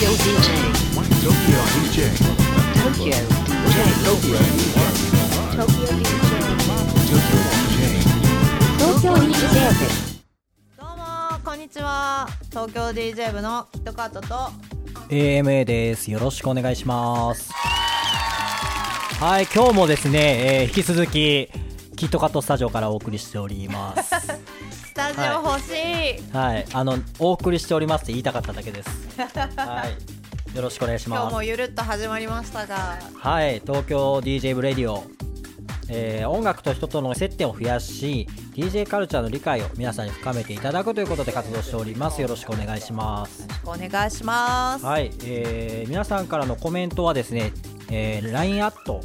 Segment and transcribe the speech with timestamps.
[0.00, 0.48] Tokyo DJ.
[1.20, 1.30] Tokyo
[1.76, 2.08] DJ.
[2.80, 3.20] Tokyo DJ.
[4.02, 4.64] Tokyo DJ.
[5.60, 5.84] Tokyo
[7.52, 7.76] DJ.
[8.78, 9.44] Tokyo DJ.
[10.78, 11.04] どうも
[11.44, 14.50] こんにちは東京 DJ 部のキットカットと
[15.10, 16.10] AMA です。
[16.10, 17.52] よろしくお願いします。
[17.52, 21.50] はい、今日もですね、えー引き続き、
[21.96, 24.14] キットカットスタジオからお送りしております。
[25.20, 25.70] スタジオ欲し
[26.30, 28.90] い、はい、あの、お送りしておりますって言いたかっただけです。
[29.20, 30.56] はい。
[30.56, 31.32] よろしくお願いし今日ます。
[31.34, 32.98] もゆるっと始まりましたが。
[33.14, 35.04] はい、東京 DJ ブレディオ。
[35.92, 42.22] えー音楽と人との接点を増やし DJ カルチャーの理解を皆さんに深めていただくということで活動しております。
[42.22, 43.48] よろしくお願いします。
[43.64, 44.84] お願いします。
[44.84, 47.52] はい、えー皆さんからのコメントはですね、
[47.90, 49.02] えー LINE アット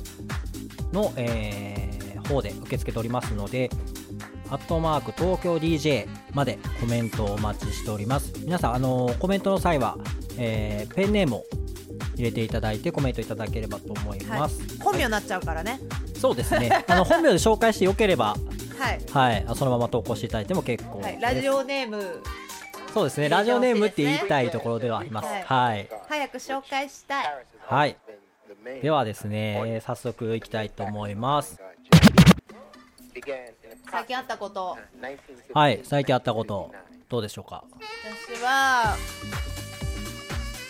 [0.93, 1.85] の、えー
[2.25, 3.69] 方で受け付けておりますので、
[4.49, 8.33] アットマーク東京 DJ までコメントをお待ちしております。
[8.39, 9.97] 皆さん、あのーコメントの際は、
[10.37, 11.43] えーペンネームを
[12.15, 14.59] 入れていただいてコメントいただければと思います。
[14.61, 15.79] はい、本名になっちゃうからね
[16.19, 16.83] そうですね。
[16.87, 18.35] あの 本名で紹介してよければ、
[18.79, 21.17] はい、はい、そのまま投稿していただいても結構はい。
[21.19, 22.21] ラジオネーム
[22.93, 23.27] そうですね。
[23.27, 25.27] ラジオネームって言いたいところではあります。
[25.27, 27.25] はいはい早く紹介したい
[27.67, 27.97] はい。
[28.81, 31.59] ではですね、えー早速いきたいと思います。
[33.89, 34.77] 最近あったこと。
[35.53, 36.71] はい、最近あったこと、
[37.07, 37.63] どうでしょうか？
[38.27, 38.97] 私は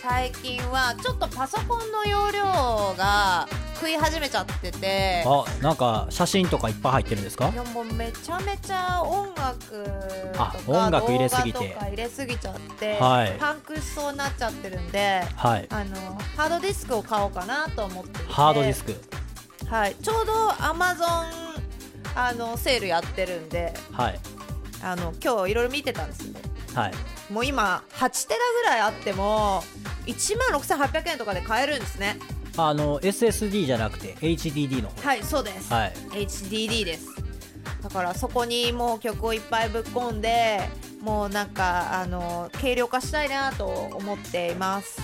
[0.00, 2.44] 最近はちょっとパソコンの容量
[2.96, 5.24] が食い始めちゃってて。
[5.26, 7.48] あ、なんか写真とかいっぱい入ってるんですか？
[7.48, 9.84] いやもうめちゃめちゃ音楽
[10.32, 11.58] とあか音楽入れすぎて。
[11.58, 13.36] 動画とか入れすぎちゃって、はい。
[13.40, 15.66] パンクしそうになっちゃってるんではい。
[15.68, 15.96] あの
[16.36, 18.94] ハードディスクを買おうかなと思ってハードディスク。
[19.66, 19.96] はい。
[19.96, 21.08] ちょうどアマゾン
[22.16, 24.18] あのセールやってるんではい。
[24.82, 26.34] あの今日いろいろ見てたんですよ
[26.74, 27.32] はい。
[27.32, 29.62] もう今8テラぐらいあっても
[30.06, 32.18] 1万6800円とかで買えるんですね
[32.58, 35.02] あの、SSD じゃなくて HDD の方。
[35.08, 35.92] はいそうです、はい。
[36.12, 37.06] HDD です
[37.82, 40.60] だからそこにもう曲をいっぱいぶっ込んで
[41.00, 45.00] もうなんかあの軽量化したいなと思っています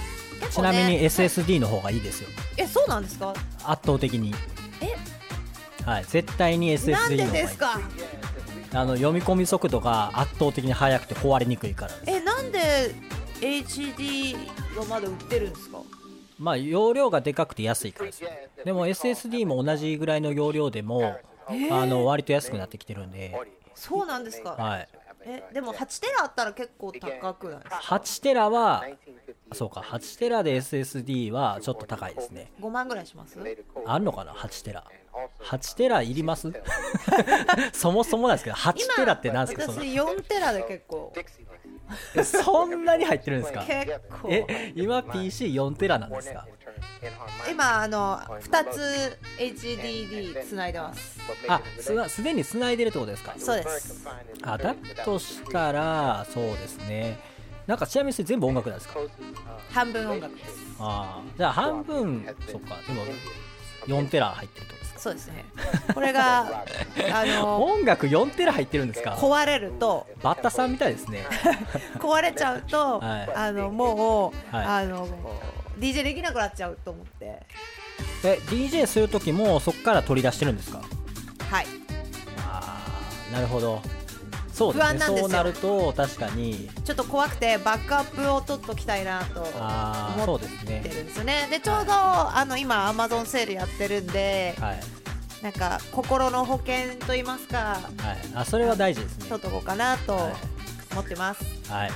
[0.51, 2.29] ちなみに SSD の方がいいですよ。
[2.57, 3.33] えそうなんですか？
[3.65, 4.35] 圧倒的に。
[5.85, 6.05] はい。
[6.05, 7.59] 絶対に SSD での方がいいです。
[7.59, 7.81] か
[8.75, 12.03] あの、読み込み速度が圧倒的に速くて壊れにくいからです。
[12.07, 12.95] えなんで
[13.41, 14.35] HD
[14.77, 15.79] がまだ売ってるんですか？
[16.39, 18.31] まあ、容量がでかくて安いからですよ。
[18.65, 21.17] でも SSD も同じぐらいの容量でも、
[21.47, 23.37] あの、割と安くなってきてるんで、
[23.75, 24.89] そうなんですか、はい。
[25.25, 28.85] えでも8テラあったら結構高くないですか？8テラは、
[29.53, 32.53] そうか、8テラで SSD はちょっと高いですね。
[32.61, 33.39] 5万ぐらいします？
[33.87, 34.85] あんのかな、8テラ。
[35.41, 36.51] 8テラいります？
[37.73, 39.65] そもそもなんですけど、8テラってなんですか？
[39.73, 41.13] そ私4テラで結構。
[41.15, 41.23] の
[42.25, 43.65] そんなに入ってるんですか？
[43.65, 44.29] 結構。
[44.31, 46.47] え、今 PC4 テラなんですか？
[47.51, 51.19] 今あの2つ HDD つないでます。
[51.49, 53.35] あ、すわすでに繋いでるってことですか？
[53.39, 54.07] そうです。
[54.43, 57.19] あ、だとしたら、そうですね。
[57.67, 59.01] なんかちなみに全部音楽なんですか？
[59.71, 60.53] 半分音楽です。
[60.79, 63.05] ああ、じゃあ半分、そっか、でも
[63.87, 65.45] 4テラ入ってるってことですかそうですね。
[65.95, 66.65] これが
[67.13, 69.17] あの音楽4テラ入ってるんですか？
[69.19, 71.27] 壊れるとバッタさんみたいですね。
[71.99, 73.33] 壊れちゃうと、はい。
[73.35, 74.67] あのもう、はい。
[74.67, 75.09] あの
[75.79, 77.43] DJ できなくなっちゃうと思って。
[78.25, 80.81] え、DJ するときもそこから取り出してるんですか？
[81.51, 81.67] はい。
[82.39, 82.81] あ
[83.31, 83.83] あ、なるほど。
[84.53, 84.73] そう。
[84.73, 90.89] 不安なんですよそうなると確かに、ちょっと怖くてバックアップを取っときたいなとああ、そ思っうですねて。
[90.91, 94.81] るんですよねでちょうどあの今アマゾンセールやってるんではい。
[95.43, 97.81] なんか心の保険と言いますかはい。
[98.35, 99.27] あ、それは大事ですね。
[99.29, 100.33] 取っとこうかなとはい
[100.93, 101.91] 思ってます、はい。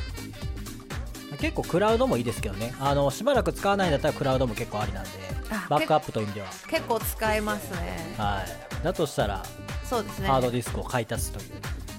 [1.38, 2.74] 結構クラウドもいいですけどね。
[2.80, 5.10] あの、しばらく使わないんだったらクラウドも結構ありなんで
[5.50, 6.48] あ、バックアップという意味では。
[6.66, 8.42] 結構使えますねは
[8.80, 8.84] い。
[8.84, 9.42] だとしたら、
[9.88, 11.52] そうですねハードディスクを買い足すという。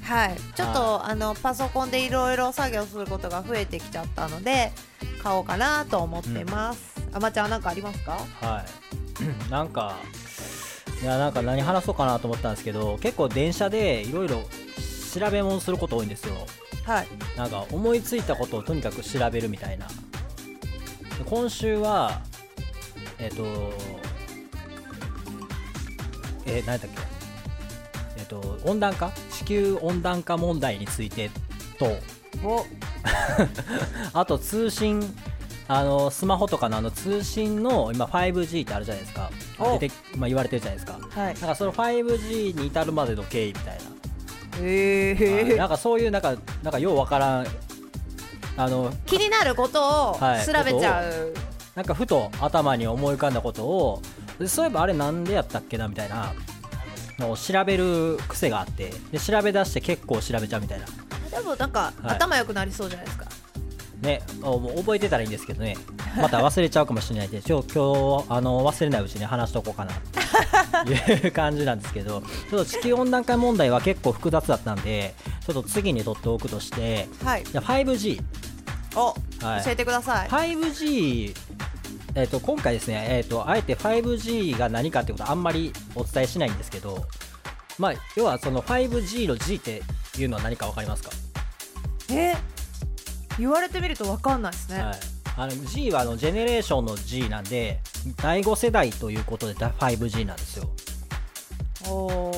[0.07, 0.37] はい。
[0.55, 4.71] ちょっとあのパソコンでいろいろ作業することが増えてきちゃったので
[5.21, 8.17] 買おうかなと思ってます、あまちゃんなんかありますか？
[8.41, 9.49] はい。
[9.51, 9.97] なんか、
[11.01, 14.43] いや、なんか何話そうかなと思ったんですけど、結構電車でいろいろ
[15.13, 16.35] 調べ物すること多いんですよ。
[16.85, 17.07] はい。
[17.35, 19.87] なんか思いついたことをとにかく調べるみたいな。
[19.87, 19.93] で
[21.25, 22.21] 今週は、
[23.19, 23.43] えっ、と、
[26.45, 27.01] えー、何だっけ？
[28.19, 29.11] えっ、と、温暖化？
[29.11, 31.29] 地球温暖化問題について
[31.79, 31.85] と、
[32.43, 32.65] お。
[34.13, 35.01] あと通信、
[35.69, 39.31] あの、スマホとかのあの通信の今 5G ってあるじゃないですか。
[39.57, 39.79] お。
[39.79, 40.99] 出て、まあ、言われてるじゃないですか。
[41.09, 41.33] はい。
[41.35, 43.83] なんかその 5G に至るまでの経緯みたいな。
[44.59, 45.51] へはい。
[45.53, 47.47] えなんかそういうなんかなんかようわからん。
[48.59, 50.45] あの気になることをはい。
[50.45, 51.33] 調べちゃう、
[51.75, 54.01] なんかふと頭に思い浮かんだことを
[54.47, 56.33] そういえばあれなんでやったっけなみたいな
[57.19, 60.85] のを調べる癖があってで調べ出して結構調べちゃうみたいな。
[61.29, 62.15] でもなんか、はい。
[62.15, 63.25] 頭良くなりそうじゃないですか。
[64.01, 65.75] ねおもう覚えてたらいいんですけどね。
[66.15, 69.91] また忘れちゃうかもしれないんでちょ今日あの忘れないうちに話しとこうかな。
[70.85, 75.15] と いう感じなんですけどちょっと地球温暖化問題は結構複雑だったんで
[75.45, 77.43] ちょっと次に取っておくとしてはい。
[77.43, 78.21] じゃあ 5G
[78.95, 79.15] お、
[79.45, 79.63] はい。
[79.63, 80.29] 教えてください。
[80.29, 81.35] 5G
[82.19, 87.05] えー、と今回ですね、えー、とあえて 5G が何かってことはあんまりお伝えしないんですけど、
[87.77, 89.83] まあ、要はその 5G の G って
[90.17, 91.11] いうのは何か分かりますか、
[92.09, 92.33] え？
[93.37, 94.95] 言われてみると分かんないですね、はい、
[95.37, 97.81] あの G はあのジェネレーションの G なんで
[98.19, 100.67] 第5世代ということでだ 5G なんですよ、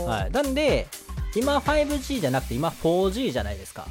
[0.05, 0.87] はい、なんで
[1.37, 3.87] 今 5G じゃなくて今 4G じゃないですか、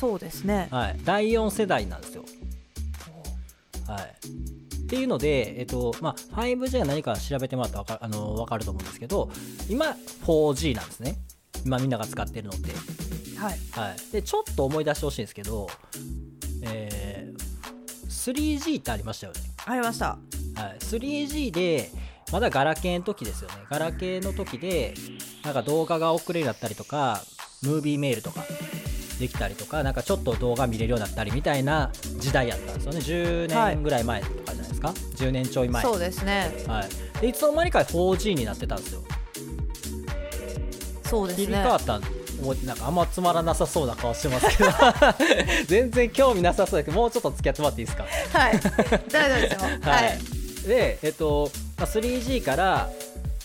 [0.00, 0.68] そうですね。
[0.70, 2.24] はい、第4世代なんですよ、
[3.86, 9.30] はい、っていうので、えっとまあ、5G が何か調べてもらったらわかあの分かると思うんですけど
[9.68, 9.94] 今
[10.24, 11.18] 4G なんですね。
[11.66, 12.70] 今みんなが使ってるのって、
[13.36, 13.58] はい。
[13.72, 15.68] はい、でちょっと思い出してほしいんですけど、
[16.62, 17.58] えー
[18.08, 20.06] 3G ってありましたよね、ありました。
[20.06, 20.18] は
[20.74, 21.90] い、3G で
[22.32, 23.56] まだガラケーの時ですよね。
[23.70, 24.94] ガラケーの時で
[25.44, 27.22] なんか動画が送れるようになったりとか
[27.62, 28.44] ムービーメールとか
[29.18, 32.98] できたりとかなんかちょっと動画見れるようになったりみたいな時代やったんですよね。
[32.98, 34.22] 10はい年ぐらい前
[34.80, 35.82] ですか、10年ちょい前。
[35.82, 36.52] そうですね。
[36.66, 39.02] はい、でいつの間にか 4G になってたんですよ。
[41.04, 41.46] 切そうですね。
[41.46, 42.00] り替わった
[42.64, 44.70] なんかあんまつまらなさそうな顔してますけど。
[45.66, 48.04] 全然興味なさそうだけどもうちょっと付き合ってもらっていいですか？
[48.38, 48.60] はい。
[49.10, 49.60] 大丈夫ですよ。
[49.90, 50.18] はい、
[50.68, 52.88] でえっと、まあ、3G から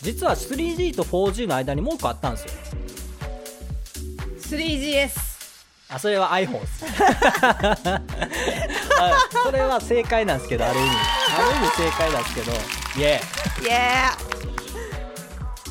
[0.02, 2.52] 実は 3G と 4G の間にもう一個あったんですよ。
[4.60, 5.12] 3GS
[5.90, 6.86] あそれは iPhone です。
[6.94, 8.02] は
[9.10, 9.14] い。
[9.44, 10.90] それは正解なんですけどある意味。
[10.90, 12.51] ある意味正解なんですけど
[12.98, 13.22] イエ
[13.63, 13.72] イエ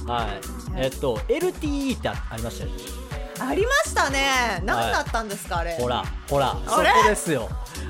[0.04, 0.40] ーはい
[0.76, 2.76] えっと LTE ってあありましたよね。
[2.76, 3.02] ー
[3.48, 4.60] ありましたね。
[4.64, 5.76] 何だったんですか、あれ。
[5.76, 7.48] ほらほらそこですよ。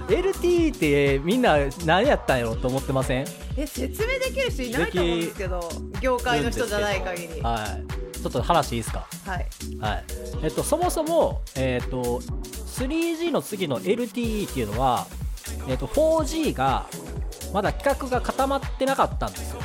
[0.09, 3.27] LTE ってみんな何やったんやろと思ってません？
[3.57, 5.69] え説明できる人いないと思うんですけど
[6.01, 7.41] 業界の人じゃない限り。
[7.43, 7.85] ははい。
[8.19, 9.07] ちょっと話いいですか？
[9.27, 9.77] い。
[9.79, 10.05] はい。
[10.43, 15.07] えっとそもそもえっと 3G の次の LTE っていうのは
[15.69, 16.87] えっと 4G が
[17.53, 19.61] まだ規格が固まってなかったんですよ。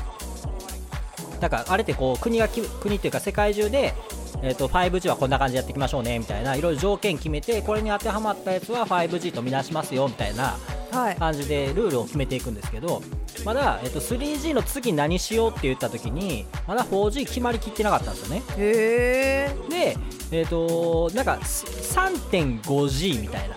[1.40, 3.94] だからあれってこう国がき国っていうか世界中で
[4.42, 10.58] えっと 5G はこんな感じでやっていきましょうねみたいないろいろ条件決めてこれに当てはまったやつは 5G とみなしますよみたいな
[10.92, 11.16] はい。
[11.16, 13.02] 感じでルールを決めていくんですけど
[13.46, 18.44] まだ、えっと、3G の次何しようって言った時にまだ 4G 決まりきってなかったんですよね。
[18.58, 19.98] へえで
[20.32, 23.56] えっ、となんかす 3.5G みたいな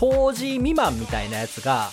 [0.00, 1.90] 4G 未満みたいなやつが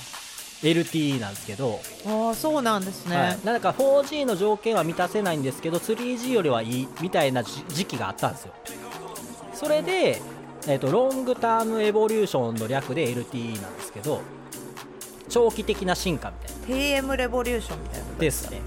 [0.61, 8.53] LTE なんですけど、ああそうなんですね、はい、なんか 4G の条件は満たせないんですけど 3G よりはいいみたいな時時期があったんですよ。
[9.53, 10.21] それで、
[10.67, 14.21] えー、とロングタームエボリューションの略で LTE なんですけど
[15.31, 17.07] 長期的な進化みたいな。
[17.07, 18.61] TM レボリューションみたいなことですね。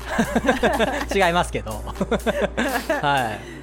[1.15, 1.71] 違いますけど。
[3.01, 3.55] はい。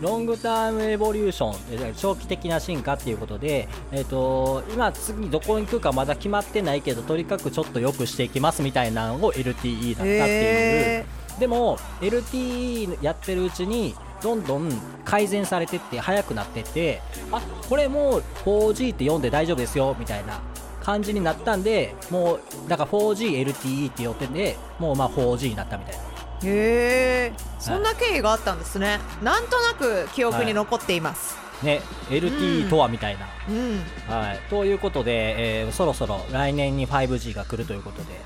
[0.00, 1.56] ロングタームエボリューション。
[1.70, 11.06] え長期的な進化っていうことで、えー、と今次どこに行くかまだ決まってないけどとにかくちょっと良くしていきますみたいなのを LTE だったっていう、へ
[11.38, 14.70] でも LTE やってるうちにどんどん
[15.04, 20.40] 改善されてって速くなってってあこれもう 4G って読んで大丈夫ですよみたいな
[20.86, 26.00] 感じになったんでもうだから 4GLTE って呼ってでもうまあ 4G になったみたいな。
[26.00, 26.02] へ
[26.44, 27.32] え。
[27.58, 33.82] そんな経緯があったんですね、なんとなく記憶に残っています、ね LTE とはみたいな、うん。
[34.08, 34.40] はい。
[34.48, 38.20] ということで、えーそろそろ来年に 5G が来るということで、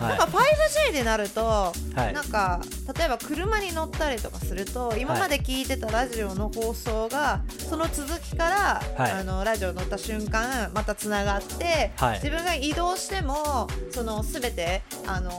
[0.00, 0.18] はい。
[0.18, 1.72] なんか 5G でなると、は
[2.10, 2.12] い。
[2.12, 2.60] なんか
[2.96, 9.12] 例えば車に乗ったりとかすると今まで聞いてたラジオの放送がその続きから、はい。
[9.12, 12.20] あのラジオ乗った瞬間またつながって、はい。
[12.22, 15.30] 自分が移動してもその全てあの、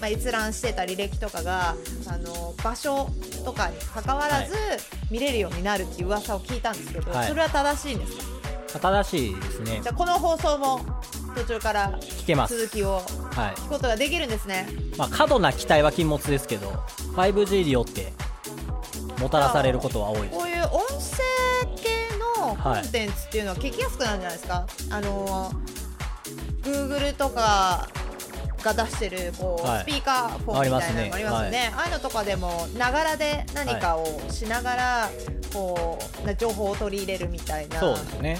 [0.00, 1.74] まあ、閲覧してた履歴とかが
[2.08, 3.08] あの場所
[3.44, 4.54] とかに関わらず、
[5.10, 7.28] 見れるようになるっていう噂を聞いたんですけど、はい。
[7.28, 8.80] それは正しいんですか？
[8.80, 9.80] 正しいですね。
[9.82, 10.80] じゃあこの放送も
[11.36, 12.56] 途中から聞けます。
[12.56, 13.04] 続きをはい。
[13.60, 14.66] 聞くことができるんですね。
[14.96, 16.70] まあ、過度な期待は禁物ですけど
[17.14, 18.12] 5G によって
[19.20, 20.38] もたらされることは多いです。
[20.38, 22.16] こういう音声系
[22.46, 25.52] のコはいンテンツっていうのは聞きやすくなるんじゃないですか、あの
[26.62, 27.88] Google とか
[28.62, 29.82] が出してるこう、はい。
[29.82, 31.10] スピーカーフォンみたいなのもありますよね。
[31.12, 31.38] ありあ
[31.82, 35.10] あいうのとかでもながらで何かをしながら、
[35.52, 37.80] こうな情報を取り入れるみたいな。
[37.80, 38.38] そうですね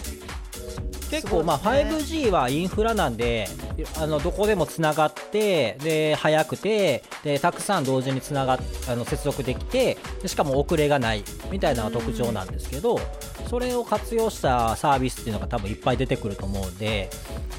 [1.11, 2.21] 結構まあすごいですね。
[2.27, 3.49] 5G はインフラなんで
[3.99, 8.59] あのどこでもつながってで速くてでたくさん同時につながっ
[8.89, 12.99] あの接続できてでしかも遅れがないみたいなのが特徴なんですけど
[13.49, 17.11] それを活用したサービスっていうのが多分いっぱい出てくると思うんで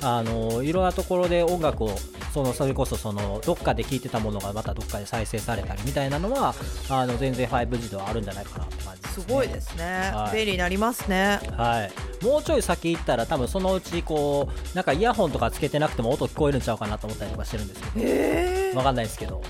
[0.02, 1.98] あのいろんなところで音楽を
[2.34, 6.54] そのそれこそそのどっかで聴いてたものがまたどっかで再生されたりみたいなのは
[6.90, 10.36] あの全然 5G ではあるんじゃないかなって感じです、ね、すごいですね、はい。
[10.36, 11.40] 便利になりますね。
[11.58, 11.90] は
[12.22, 19.42] い、もうちょい先行ったら多分そのうちこうなんかイヤホンとかつけてなくても音聞こえるんちゃうかなと思ったりとかしてるんですけへえどわかんないですけど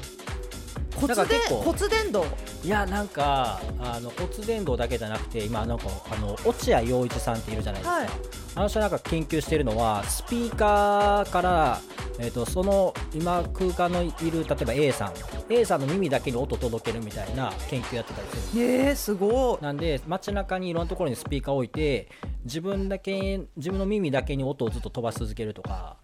[0.99, 2.23] 骨伝骨伝導
[2.63, 8.09] いやなんかあの骨伝導だけじゃなくて今なんかあの落合陽一さんっているじゃないですか、はい。
[8.55, 11.81] あの人なんか研究してるのはスピーカーから、
[12.19, 15.13] えー、とその今空間のいる例えば A さん。
[15.49, 19.63] A さんの耳だけに音届けるみたいな研究やってたりするんですへえすごい。
[19.63, 22.09] なんで街中にいろんなところにスピーカーを置いて
[22.43, 25.97] 自分だけ自分の耳だけに音をずっと飛ばし続けるとか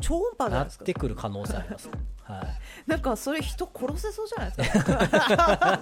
[0.00, 0.84] 超音波なっですか。
[0.84, 1.88] てくる可能性あります、
[2.24, 2.42] は
[2.86, 4.78] い、なんかそれ人殺せそうじゃないです
[5.36, 5.80] か？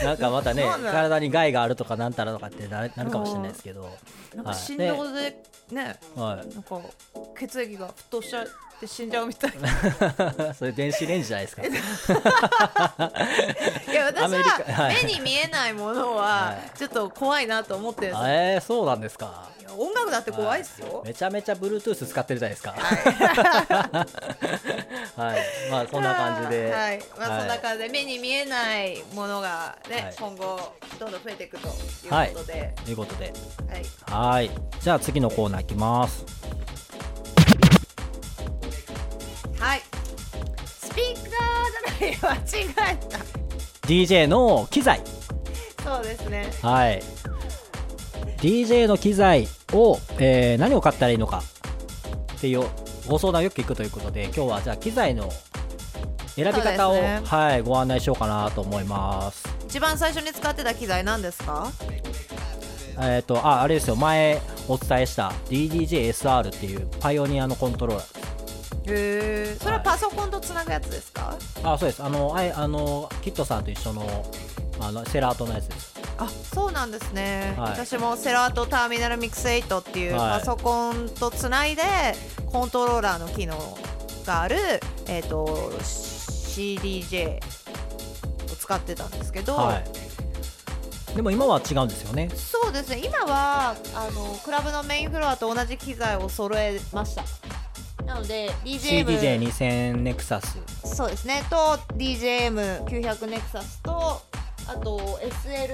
[0.04, 3.90] なんかまたね体に害があるとかなんたらとかってなるかもしれないですけど。
[4.34, 4.58] なんかはい。
[4.58, 6.54] 振動でねはい。
[6.54, 6.80] なんか
[7.38, 8.44] 血液が沸騰しちゃ
[8.84, 10.54] って死んじゃうみたいな。
[10.54, 11.62] それ電子レンジじゃないですか。
[13.90, 14.38] いや私は
[14.74, 15.04] はい。
[15.04, 16.78] 目に見えないものははい。
[16.78, 18.26] ちょっと怖いなと思ってるんですよ。
[18.28, 19.52] えー、そうなんですか。
[19.76, 21.02] 音楽だって怖いですよ。
[21.04, 22.76] めちゃめちゃ Bluetooth 使ってるじゃないですか。
[25.16, 25.38] はい、
[25.70, 26.72] まあそんな感じで。
[26.72, 27.40] はい、まあ、はい。
[27.40, 30.14] そんな感じで目に見えないものがね、はい。
[30.16, 33.32] 今後どんどん増えていくということで、ということで
[34.08, 34.50] はい、はい
[34.80, 36.24] じゃあ次のコーナーいきます
[42.00, 42.16] 違え
[43.08, 43.18] た。
[43.86, 45.00] DJ の機材。
[45.82, 46.50] そうですね。
[46.62, 47.02] はい。
[48.38, 51.42] DJ の機材を、えー何を買ったらいいのか。
[52.36, 52.64] っていう
[53.06, 55.30] ご相談をよく聞くということで今日はじゃあ機材の
[56.36, 57.20] 選び方を、ね。
[57.24, 59.48] はい、ご案内しようかなと思います。
[59.66, 61.70] 一番最初に使ってた機材何ですか？
[63.00, 63.96] えっ、とああれですよ。
[63.96, 68.23] 前お伝えした DDJSR っていうパイオニアのコントローラー
[68.86, 72.02] へえそれはパソコンとつなぐやつですか、あそうです。
[72.02, 74.24] あのあいあのキットさんと一緒の
[74.80, 75.94] あのセラートのやつです。
[76.18, 77.70] あそうなんですね、はい。
[77.72, 80.40] 私もセラートターミナルミックス8っていうはい。
[80.40, 81.82] パソコンとつないで
[82.46, 83.56] コントローラーの機能
[84.26, 84.56] がある、
[85.08, 87.40] えー、と CDJ を
[88.56, 89.84] 使ってたんですけど、はい。
[91.16, 92.28] でも今は違うんですよね。
[92.34, 93.02] そうですね。
[93.04, 97.24] 今はあのクラブのメインフロアと同じ機材を揃えました
[98.14, 101.42] なので DJM CDJ2000 ネクサスそうですね。
[101.50, 101.56] と
[101.96, 104.22] DJM900 ネクサスと
[104.68, 105.68] あと SL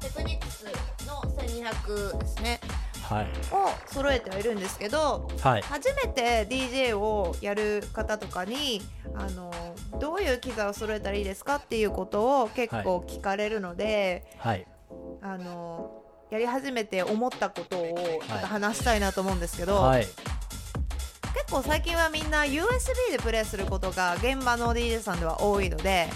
[0.00, 0.64] テクニクス
[1.06, 2.60] の1200ですね。
[3.04, 3.26] はい。
[3.52, 5.62] を揃えてはいるんですけどはい。
[5.62, 8.82] 初めて DJ をやる方とかに
[9.14, 9.52] あの
[10.00, 14.66] どういう機材を揃えたらいいですかっていうことを結構聞かれるので、はい。
[15.22, 16.02] あの
[16.32, 20.06] やり始めて思ったことをちょっと話したいなと思うんですけど、はい
[21.34, 26.08] 結構最近はみんな USB でプレイすることが現場の DJ さんでは多いので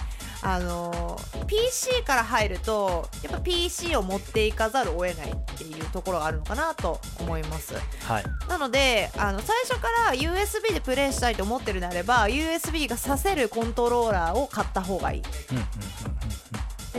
[0.42, 7.75] あの PC から入るとやっぱ PC を持っていかざるを得ないっていうところがあるのかなと思います。
[7.75, 8.25] はい。
[8.49, 15.23] なのであの最初から USB でプレイしたいと思ってるのであれば USB がさせるコントローラーを買った方がいい。
[15.50, 15.66] うんうんうん。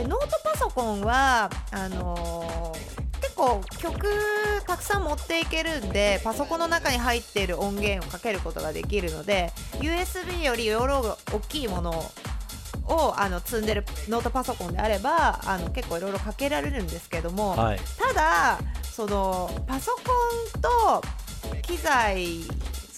[0.02, 4.08] でノートパソコンはあのー結構曲
[4.66, 11.90] たくさん持っていけるんでパソコンの中に入っている音源をかけることができるので USB より容量が大きいもの
[12.86, 17.80] をあの積んでるノートパソコンであればあの結構いろいろかけられるんですけども、うんはい。
[17.98, 20.00] ただそのパソコ
[20.58, 21.02] ンと
[21.62, 22.40] 機材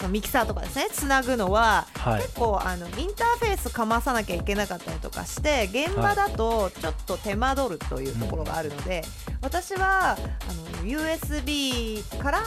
[0.00, 2.22] そのミキサーとかですねつなぐのははい。
[2.22, 9.02] 結構あのインターフェースかまさなきゃいけなかったりとかして現場だとちょっと手間取るというところがあるので、
[9.42, 12.40] 私はあの USB から、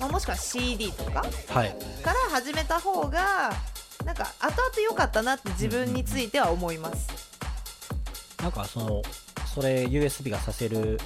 [0.00, 1.76] まあ、もしくは CD とかはい。
[2.02, 3.52] から始めた方が
[4.04, 7.08] なんか後々良かったなって自分については思います。
[8.42, 9.02] なんかその
[9.54, 10.98] それ USB がさせる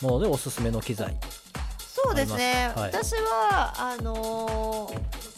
[0.00, 1.14] ものでおすすめの機材
[2.04, 5.30] そうですね、あります私はあのー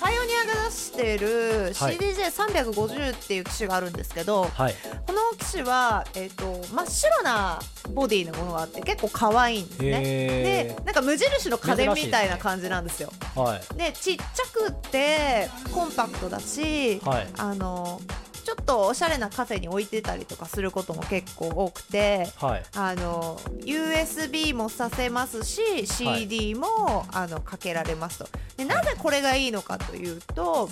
[0.00, 4.74] パイオニアが出してるはい CDJ350 っていう機種があるんですけど、はい。
[5.06, 7.60] この機種は、えー、と真っ白な
[7.94, 10.00] ボディのものがあって結構可愛いんですね。
[10.02, 13.12] へでなんか無印の家電みたいな感じなんですよ。
[13.36, 13.76] ーはい。
[13.76, 17.28] でちっちゃくってコンパクトだし、はい。
[17.36, 18.00] あの
[18.44, 22.62] ちょっとおしゃれなカフェに置いてたりとかすることも結構多くてはい。
[22.74, 28.28] あの USB もさせますし CD も、あのかけられますと。
[28.56, 30.68] でなぜこれがいいのかというと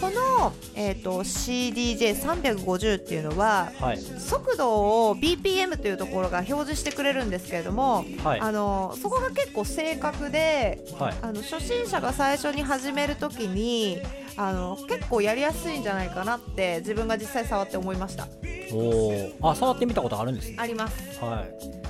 [0.00, 3.98] この、えー、と CDJ350 っていうのははい。
[3.98, 8.40] 速度を BPM というところが表示してくれるんですけれども、はい。
[8.40, 11.14] あのそこが結構正確ではい。
[11.22, 14.00] あの初心者が最初に始めるときに
[14.36, 18.28] あの結構やりやすいんじゃないかなって自分が実際触って思いました。
[18.72, 20.56] おおあ触ってみたことあるんですね。
[20.58, 21.20] あります。
[21.20, 21.82] はい。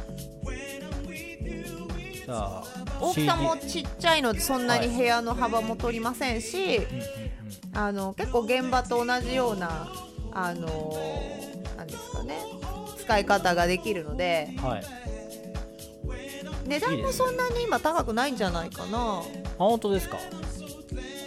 [2.24, 2.64] じゃあ
[3.00, 7.31] 大きさもちっちゃいのでそんなにはい部屋の幅も取りませんし、うんうんうん
[7.74, 9.88] あの結構現場と同じような
[10.32, 10.94] あの
[11.76, 12.38] なんですかね
[12.98, 14.82] 使い方ができるのではい。
[16.66, 19.18] 値段もそんなに今高くないんじゃないかな。
[19.18, 19.22] あ
[19.58, 20.16] 本当ですか？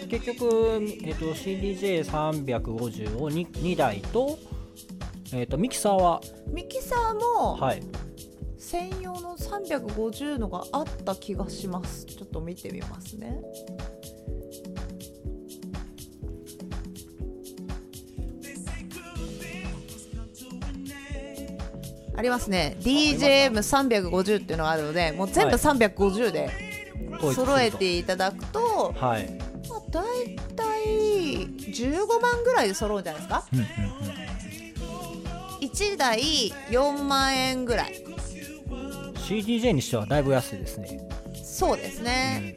[0.10, 4.38] 結局、えっと CDJ350 を 2, 2台と,、
[5.34, 6.22] えっとミキサーは？
[6.48, 7.82] ミキサーもはい。
[8.58, 12.06] 専用の350のがあった気がします。
[12.06, 13.42] ちょっと見てみますね
[22.18, 22.78] ありますね。
[22.82, 26.50] DJM350 っていうのがあるのでもう全部はい350で
[27.34, 29.30] 揃えていただくと、はい。
[29.70, 33.46] まあ、大体15万ぐらいで揃うんじゃないですか。
[33.54, 33.66] うんうん
[35.62, 38.04] 1台4万円ぐらい。
[38.04, 38.16] うん
[39.16, 41.00] CDJ にしてはだいぶ安いですね。
[41.44, 42.54] そうですね、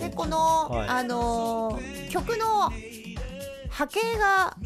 [0.00, 0.88] でこの、はい。
[0.88, 2.72] あのー曲の
[3.68, 4.56] 波形が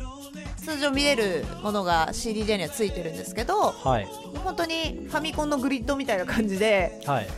[0.64, 4.08] 通常見れるものが CDJ にはついてるんですけどはい。
[4.44, 7.28] 本当にファミコンのグリッドみたいな感じで、はい。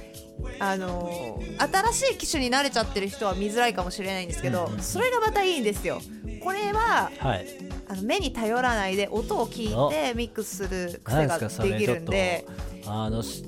[0.58, 6.00] あのー新しい機種に慣れちゃってる人は見づらいかもしれないんですけど、うんうんそれがまたいいんですよ。
[6.42, 7.46] これははい。
[7.88, 12.46] あの目に頼らないで音を聞いてミックスする癖が何できるんで。
[12.86, 13.44] あのし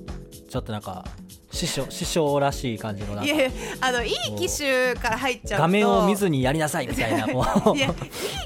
[0.48, 1.04] ちょっとなんか
[1.56, 5.62] 師匠師匠らしい感じのないやあのいい機種から入っちゃうと。
[5.62, 7.90] 画面を見ずにやりなさいみたいな いやい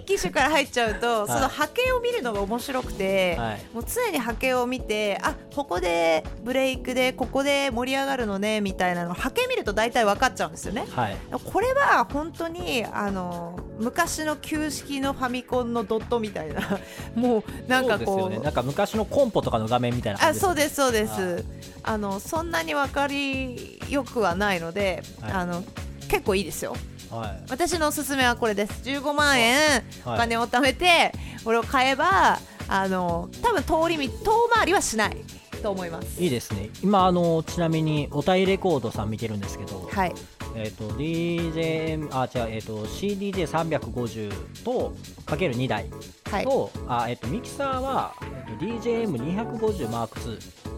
[0.01, 3.61] い機種から入っちゃうと、その波形を見るのが面白くて、はい。
[3.75, 10.85] もう常に波形を見てあここでブレイクでここで盛り上がるのねみたいなの波形見ると大体分かっちゃうんですよね。
[10.95, 11.17] はい。
[11.45, 16.79] これは本当にあの昔の旧式のファミコンのドットみたいな
[17.15, 18.21] もうなんかこう。
[18.21, 18.45] そうですよね。
[18.45, 21.45] なんか昔のコンポとかの画面みたいな感あじそうですそうではす
[21.83, 25.33] あのそんなに分かりよくはないので、はい。
[25.33, 25.65] あの
[26.09, 26.75] 結構いいですよ。
[27.11, 27.43] はい。
[27.51, 28.83] 私のおすすめはこれです。
[28.85, 29.57] 15万円
[30.05, 30.15] はい。
[30.15, 31.13] お金を貯めて
[31.45, 35.17] これを買えばあの多分通り道遠回りはしない
[35.63, 36.23] と思います。
[36.23, 36.71] いいですね。
[36.83, 40.15] 今あのちなみにおたいレコードさん見てるんですけど、はい。
[40.57, 45.89] えっ、と DJ あ違うえっ、と CDJ350 とかける2台
[46.31, 46.45] はい。
[46.45, 48.15] と、あえっ、とミキサーは、
[48.49, 50.70] えっと DJM250 マーク2はいあ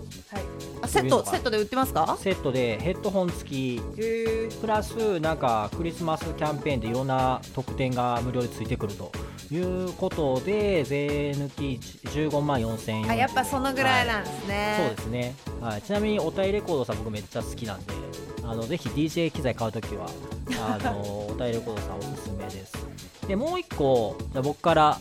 [0.86, 2.16] セットセットで売ってますか？
[2.20, 3.80] セットでヘッドホン付き。
[4.60, 9.10] プラスなんかクリスマスキャンペーンでいろんな特典が無料でついてくると
[9.50, 17.92] いうことで税抜き15万4000円あやっぱそのぐらいなんですね、そうですね、はい、ちなみにおたいレコードさん僕めっちゃ好きなんで
[18.44, 20.08] あのぜひ DJ 機材買うときは
[20.60, 22.72] あのおたいレコードさんおすすめです。
[23.26, 25.00] でもう一個じゃあ僕から、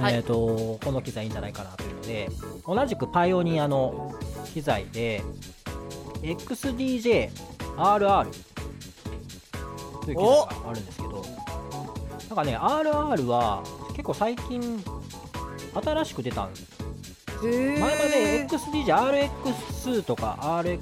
[0.00, 0.14] はい。
[0.14, 2.28] えー、とこの機材いいんじゃないかなというので
[2.66, 4.14] 同じくパイオニアの
[4.52, 5.22] 機材で
[6.22, 7.30] XDJRR
[10.04, 11.24] という機材があるんですけど
[12.28, 14.82] なんかね RR は結構最近
[15.74, 16.62] 新しく出たんです。
[17.44, 17.78] へー。
[17.78, 20.78] 前まで XDJRX とか RX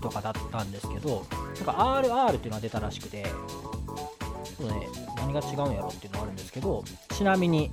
[0.00, 1.26] とかだったんですけど
[1.56, 3.26] なんか RR っていうのが出たらしくて
[4.56, 7.70] ちょっとね何が違うんやろっていうのがあるんですけどちなみに、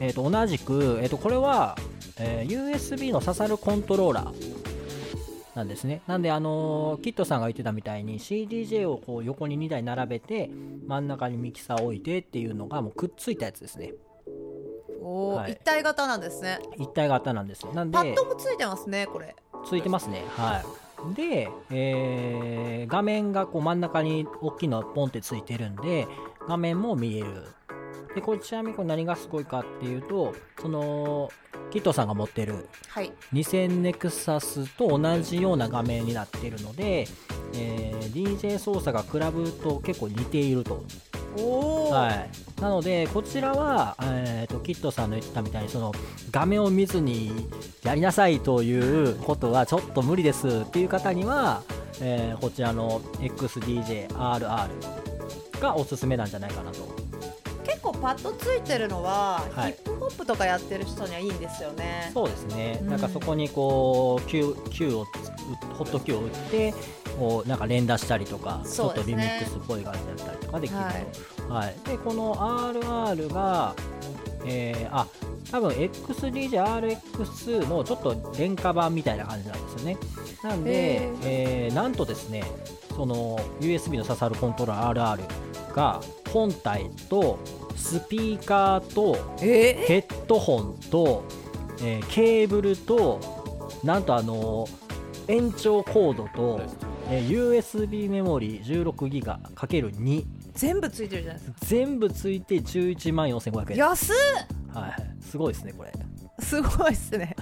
[0.00, 1.76] えー、と同じく、えー、とこれは、
[2.18, 4.54] えー USB の刺さるコントローラー
[5.54, 6.02] なんですね。
[6.08, 10.50] なんであのーキットさんが言ってたみたいに CDJ をこう横に2台並べて
[10.86, 13.92] 真ん中にミキサーを置いてっていうのがもうくっついたやつですね。
[15.00, 15.52] おーはい。
[15.52, 16.58] 一体型なんですね。
[16.78, 19.36] 一体型なんですなんでパッドもついてますねこれ。
[19.64, 20.24] ついてますね。
[20.30, 26.06] はいで、えー画面がこう真ん中に大きいのポンってついてるんで
[26.46, 27.44] 画面も見える。
[28.14, 31.28] でこれちなみにこれ何がすごいかっていうとその
[31.72, 33.12] キットさんが持ってるはい。
[33.32, 37.08] 2000ネクサスと同じような画面になっているので、
[37.54, 40.84] えー DJ 操作がクラブと結構似ていると
[41.42, 42.26] は
[42.58, 45.92] い、なのでこちらは、えー、とキットさんの言ったみたいにその
[46.30, 47.48] 画面を見ずに
[47.82, 51.62] やりなさいということはちょっと無理ですっていう方には、
[52.00, 54.68] えーこちらの XDJRR
[55.60, 57.03] がおすすめなんじゃないかなと。
[57.84, 59.72] 構パッとついてるのは、はい。
[59.72, 62.10] ヒップホップとかやってる人にはいいんですよね。
[62.14, 62.88] そうですね、うん。
[62.88, 65.30] なんかそこにこう Q, Q をつ
[65.74, 66.74] ホット Q を打って
[67.18, 70.78] こうなんか連打したりとか、ちょっとリミックスっぽい感じだったりとかできる
[71.46, 71.76] と、ははい。
[71.84, 73.74] でこの RR が、
[74.46, 75.06] えーあ
[75.50, 79.98] 多分 XDJRX2 のちょっと廉価版みたいな感じなんですよね。
[80.42, 82.42] なんでへ、えーなんとですね
[82.96, 86.00] その USB の刺さるコントローラー RR が
[86.32, 87.38] 本体と
[87.76, 91.24] スピーカーとえヘッドホンと、
[91.80, 93.20] えーケーブルと
[93.82, 94.66] なんとあの
[95.28, 96.60] 延長コードと、
[97.10, 101.58] えー USB メモリ 16GB×2 全部ついてるじゃないですか。
[101.66, 104.16] 全部ついて11万4500円、安っ！
[104.72, 105.92] はい、すごいですねこれ。
[106.40, 107.34] すごいっすね。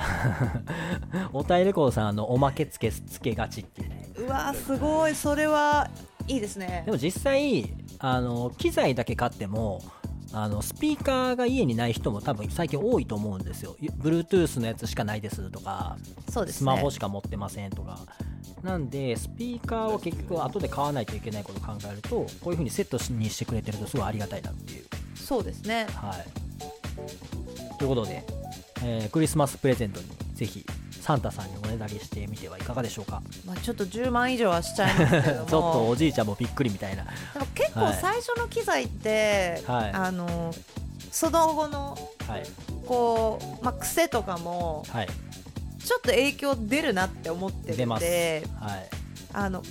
[1.33, 4.09] おたいレコードさんあのおまけつけつけがちっていうね。
[4.17, 5.15] うわすごい。
[5.15, 5.91] それは
[6.27, 6.83] いいですね。
[6.87, 9.81] でも実際あの機材だけ買っても
[10.33, 13.77] あのスピーカーが家にない人も多分最近多いと思うんですよ。
[13.81, 15.97] Bluetooth のやつしかないですとか
[16.31, 16.59] そうですね。
[16.59, 17.99] スマホしか持ってませんとか。
[18.63, 24.85] なんでスピーカーを結局後で買わないといけないことを考えるとこういう風にセットにしてくれてるとすごいありがたいなっていう。
[25.17, 25.87] そうですね。
[25.95, 27.79] はい。
[27.79, 28.25] ということで、
[28.85, 30.65] えークリスマスプレゼントにぜひ
[31.03, 33.23] サンタさんにおねだりしてみてはいかがでしょうか？
[33.45, 35.47] まあ、ちょっと10万以上はしちゃいますけども。
[35.51, 37.05] ちょっとおじいちゃんもびっくりみたいな。
[37.57, 37.99] 結構はい。
[38.01, 39.91] 最初の機材って、はい。
[39.93, 40.55] あの
[41.11, 42.45] その後のはい。
[42.87, 45.09] こう、まあ、癖とかもはい。
[45.85, 48.05] ちょっと影響出るなって思ってる出ます。
[48.05, 48.89] んではい。
[49.33, 49.65] あの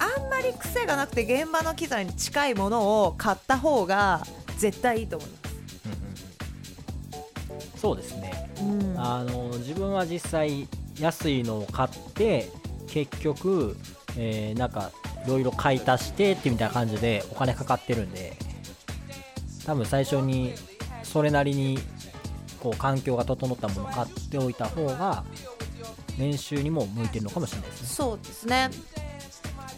[0.00, 4.26] あんまり癖がなくて現場の機材に近いものを買った方が
[4.58, 5.54] 絶対いいと思います。
[5.86, 7.78] うんうんうん。
[7.78, 8.94] そうですねうん。
[8.96, 12.50] あの自分は実際安いのを買って
[12.88, 13.76] 結局、
[14.16, 14.90] えーなんか
[15.24, 18.36] いろいろ買い足してってみたいな感じでお金かかってるんで
[19.64, 20.52] 多分最初に
[21.04, 21.78] それなりに
[22.60, 25.24] こう環境が整ったものを買っておいた方が
[26.18, 27.88] 練習にも向いてるのかもしれないですね。
[27.88, 28.70] そうですね。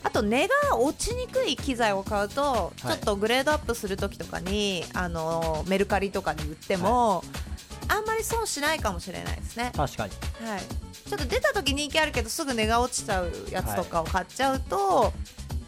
[0.02, 2.80] あと値が落ちにくい機材を買うと、い。
[2.80, 7.24] ちょっとグレードアップする時とかにあのメルカリとかに売っても、
[7.88, 10.12] あんまり損しないかもしれないですね、確かに。
[10.46, 15.12] はい、ちょっと出た時人気あるけどすぐ値が落ちちゃうやつとかを買っちゃうと、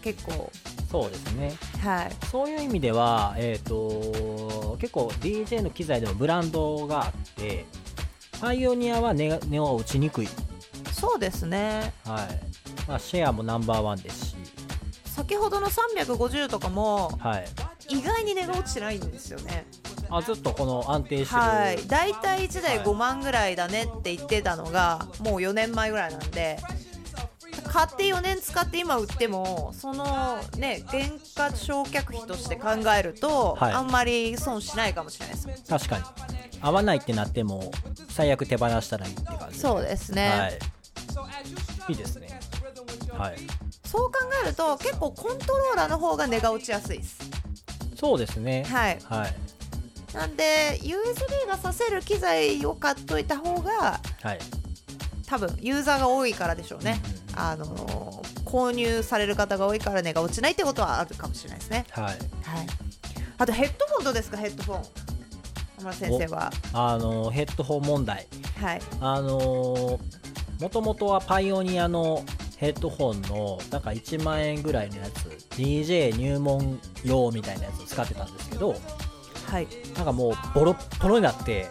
[0.02, 0.50] 結構。
[0.90, 1.52] そうですね。
[1.83, 2.12] はい。
[2.31, 7.64] そういう意味では、えー、と結構 DJ の機材でもブランドがあって
[8.40, 10.29] パイオニアは値が値は落ちにくい。
[10.92, 11.92] そうですね。
[12.05, 12.57] はい。
[12.88, 14.37] まあ、シェアもナンバーワンですし、
[15.16, 17.48] 先ほどの350とかもはい、
[17.88, 19.66] 意外に値が落ちてないんですよね
[20.10, 21.86] あずっとこの安定してる、はい。
[21.86, 26.58] 大体1台はい5万ぐらいだねって言ってたのがもう4年前ぐらいなんで
[27.64, 33.72] 買って4年使って今売ってもそのね原価償却費として考えると、はい。
[33.74, 36.04] あんまり損しないかもしれないです確かに。
[36.62, 37.70] 合わないってなっても
[38.08, 40.58] 最悪手放したらいいって感じそうですね、はい、
[41.88, 42.28] いいですね。
[43.12, 43.36] はい。
[43.84, 47.18] そう考えると結構コントローラーの方が値が落ちやすいです。
[47.94, 48.64] そうですね。
[48.64, 48.98] はい。
[49.04, 49.55] はい
[50.14, 54.38] なんで USB がさせる機材を買っといた方がはい。
[55.26, 57.00] 多分ユーザーが多いからでしょうね、
[57.32, 61.84] うんあのー購入される方が多いから値が落ちないってことはあるかもしれないですね。
[61.90, 62.04] はい。
[62.04, 62.16] はい。
[63.38, 64.36] あとヘッドホンどうですか？
[64.36, 65.92] ヘッドホン。
[65.92, 66.52] 先生は。
[66.72, 68.28] あのヘッドホン問題。
[68.60, 68.80] はい。
[69.00, 69.98] あの
[70.60, 72.24] もともとはパイオニアの
[72.56, 75.26] ヘッドホンのなんか1万円ぐらいのやつ。
[75.56, 78.76] DJ 入門用みたいなやつを使ってたんですけど
[79.46, 79.68] はい。
[79.94, 81.68] なんかもうボロッボロになって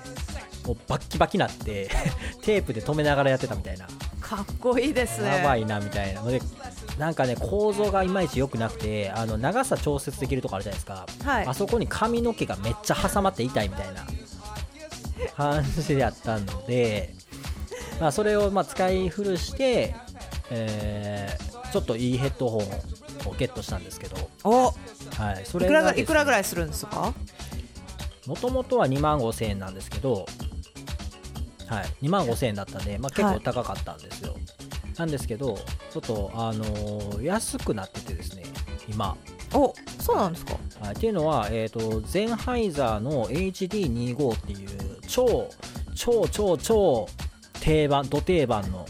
[0.65, 1.89] もうバッキバキになって
[2.41, 3.87] テープで止めながらやってたみたいな。
[4.21, 5.37] かっこいいですね。
[5.37, 6.41] やばいなみたいなので
[6.97, 11.45] なんかね構造がいまいち良くなくてあの長さ調節できるとこあるじゃないですか、はい。
[11.45, 14.05] あそこに髪の毛がめっちゃ挟まって痛いみたいな。
[15.35, 17.13] 感じでやったので、
[17.99, 19.95] まあ、それをまあ使い古して、
[20.49, 24.67] えーちょっといいヘッドホンをゲットしたんですけど、お。
[24.67, 24.71] は
[25.33, 25.99] い、それがね。
[25.99, 27.13] いくらぐらいするんですか？
[28.27, 30.25] もともとは2万5千円なんですけど、
[31.67, 34.35] はい、2万5千円だったんで、まあ、結構高かったんですよ、
[34.97, 35.57] なんですけど
[35.91, 38.43] ちょっと、あのー安くなっててですね
[38.89, 39.15] 今、
[39.53, 40.53] おそうなんですか。
[40.81, 45.49] はい、っていうのは、えー、とゼンハイザーの HD25 っていう超
[45.95, 47.07] 超超超
[47.61, 48.85] 定番ど定番の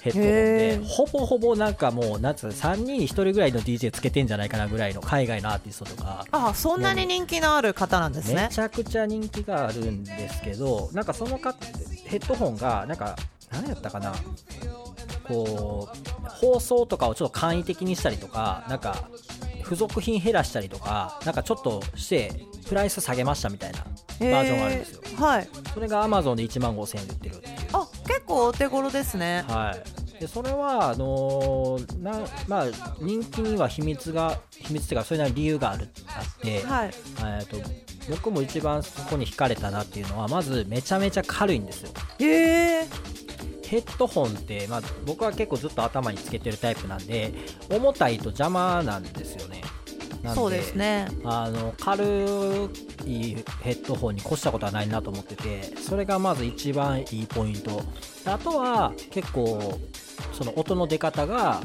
[0.00, 6.24] ヘッドホンでほぼほぼなんかもうなんつうの3人に1人ぐらいの DJ つけてんじゃないかなぐらいの海外のアーティストとか。
[6.30, 11.54] あそんなに人気のある方なんですめねちゃくちゃ人気があるんですけどなんかそのか
[12.04, 13.16] ヘッドホンがなんか
[13.50, 14.14] 何やったかな。
[15.24, 19.10] こう放送とかをちょっと簡易的にしたりとかなんか
[19.62, 22.32] 付属品減らしたりとかなんかちょっとして
[22.66, 23.80] プライス下げましたみたいな
[24.20, 25.20] バージョンがあるんですよ、えー。
[25.20, 25.48] はい。
[25.74, 27.56] それが Amazon で1万5000円で売ってるっていう。
[27.72, 29.44] あ結構お手頃ですね。
[29.46, 29.76] は
[30.16, 32.66] い、でそれはあのーなまあ、
[33.00, 36.90] 人気には秘密が秘密っていうかそれなりに理由があるあって、はい。
[37.18, 41.90] えーと僕も一番そこに惹かれたなっていうのはまずめちゃめちゃ軽いんですよ。
[42.20, 42.86] へえ。
[43.66, 47.34] ヘッドホンって、まあ、僕は結構ずっと頭につけてるタイプなんで
[47.70, 49.62] 重たいと邪魔なんですよね。
[50.34, 51.08] そうですね。
[51.24, 52.70] あの軽
[53.08, 57.82] いヘッドホンに越したことはないなと思っててそれがまず一番いいポイント。
[58.24, 59.78] あとは結構
[60.32, 61.60] その音の出方が、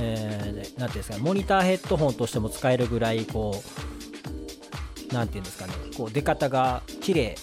[0.00, 3.62] えーなんていうんですかねモニターヘッドホンとしても使えるぐらいこ
[5.10, 7.36] うなんていうんですかねこう出方が綺麗。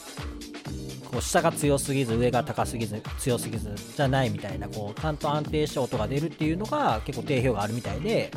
[1.11, 8.29] こう下が強すぎず上が高すぎず強すぎずじゃないみたいなこうちゃんと安定した音が出るっていうのが結構定評があるみたいで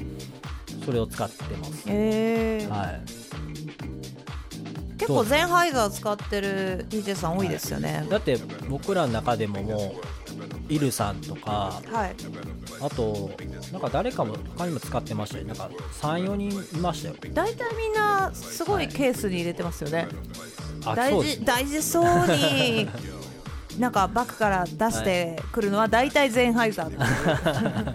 [0.84, 1.88] それを使ってます。
[1.88, 3.02] へえはい
[5.00, 8.06] 結構ゼンハイザー使ってる DJ さん多いですよね。
[8.10, 8.36] だって
[8.68, 9.94] 僕らの中でもも
[10.68, 12.14] うイルさんとかはい。
[12.82, 13.30] あと
[13.72, 17.14] なんか誰かも他にも使ってましたよなんか34人いましたよ。
[17.32, 20.06] 大体みんなすごいケースに入れてますよね。
[20.84, 21.40] あ大そうですね。
[21.40, 22.04] 事大事そう
[22.36, 22.88] に
[23.80, 27.94] なんかバッグから出してくるのは大体ゼンハイザー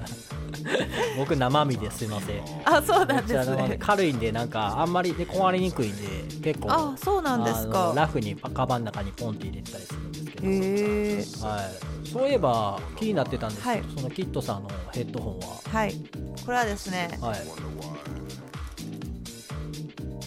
[1.17, 2.41] 僕生身ですいません。
[2.65, 3.77] あそうなんですね。
[3.79, 6.07] 軽いんでなんかあんまりで壊れにくいんで
[6.43, 7.93] 結構あそうなんですか。
[7.95, 11.61] ラフにカバンの中にポンって入れてたりするんですけど、へえは
[12.03, 13.83] い、そういえば気になってたんですけど、はい。
[13.95, 15.39] そのキットさんのヘッドホン
[15.73, 15.85] は。
[15.85, 15.93] い。
[16.45, 17.39] これはですねは、はい、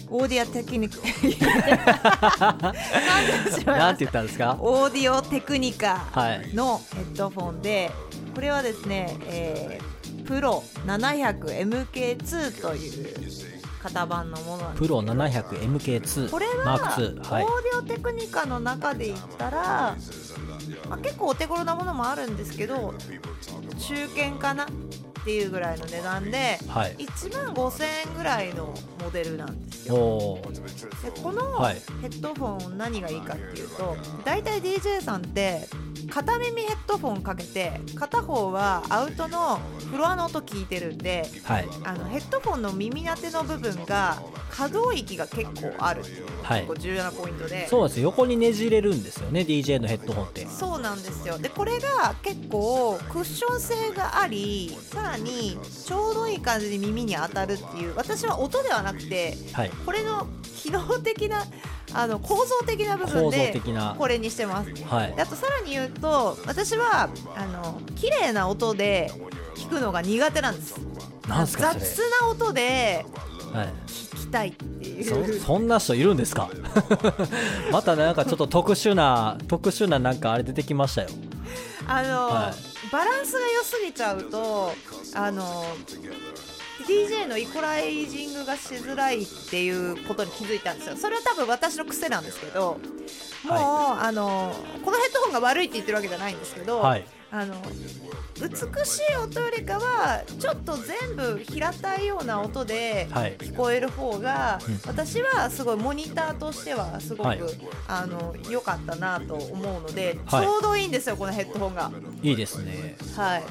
[0.09, 0.99] オーディアテクニック。
[3.65, 4.57] なんて言ったんですか？
[4.59, 6.53] オーディオテクニカはい。
[6.55, 7.91] のヘッドフォンで
[8.33, 9.98] これはですね、えー
[10.29, 13.07] プロ 700MK2 という
[13.81, 17.43] 型番のものプロ 700MK2 これは、マーク2はい。
[17.43, 19.97] オーディオテクニカの中で言ったら、
[20.87, 22.93] まあ、結構お手頃なものもあるんですけど
[23.79, 24.67] 中堅かな？
[25.21, 26.95] っていうぐらいの値段ではい。
[26.97, 30.39] 1万5000円ぐらいのモデルなんですよ。
[31.03, 31.81] でこのはい。
[32.01, 35.67] ヘッドフォン何がいいかっていうと大体 DJ さんって
[36.09, 39.59] 片耳ヘッドフォンかけて片方はアウトの
[39.91, 41.67] フロアの音聞いてるんではい。
[41.83, 46.01] あのヘッドフォンの耳当ての部分が可動域が結構ある。
[46.01, 46.19] ってい。
[46.21, 50.45] う結構重要なポイントで、そうです横にねじれるんですよね DJ のヘッドホンって。
[50.47, 51.37] そうなんですよ。
[51.37, 59.71] でこれが結構クッション性がありさらにちょうどいい感じに耳に当たるっていう私は音ではなくてはい。
[59.85, 61.43] これの機能的な
[61.93, 63.95] あの構造的な部分構造で的な。
[63.97, 64.69] これにしてます。
[64.85, 65.13] はい。
[65.15, 69.11] であとさらに言うと私はあの綺麗な音で
[69.55, 70.75] 聞くのが苦手なんです。
[71.27, 71.85] なんすかそれ。
[71.85, 73.05] 雑な音で
[73.53, 73.67] はい。
[73.87, 75.39] 聞きたいっていう。
[75.39, 76.49] そそんな人いるんですか？
[77.71, 81.09] またなんかちょっと特殊な特殊ななんかあれ出てきましたよ。
[81.87, 82.53] あの、は
[82.91, 84.71] バランスが良すぎちゃうと
[85.15, 85.65] あの
[86.87, 90.95] DJ のイコライジングがしづらいっていうことに気づいたんですよ。
[90.95, 92.79] それは多分私の癖なんですけど
[93.43, 97.53] もう、あのこのヘッドホンが悪いって言ってるわけじゃないんですけど、はいあの
[98.41, 103.35] 美しい音よりかはちょっと全部平たいような音ではい。
[103.37, 104.79] 聞こえる方が、うん。
[104.87, 107.37] 私はすごいモニターとしてはすごく、
[108.49, 110.45] 良かったなと思うので、はい。
[110.45, 111.91] ちょうどいいんですよこのヘッドホンが。
[112.23, 112.95] いいですね。
[113.15, 113.43] はい。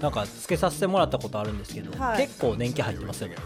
[0.00, 2.26] なんかつけさせてもらったことあるんですけど、はい。
[2.26, 3.36] 結構年季入ってますよね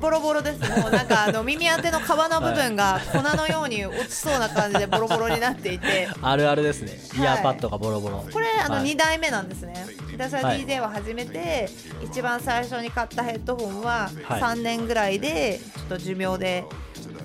[0.00, 0.60] ボロボロです。
[0.80, 6.08] もうなんかあの耳当ての皮の部分が粉のように落ちそうな感じでボロボロになっていて。
[6.22, 6.98] あるあるですね。
[7.14, 7.26] イはい。
[7.26, 8.86] ヤーパッドがボロボロ、これあのはい。
[8.86, 10.64] 2代目なんですね、私ははい。
[10.64, 11.68] DJ を始めて、
[12.02, 14.40] 一番最初に買ったヘッドホンははい。
[14.40, 16.64] 3年ぐらいでちょっと寿命で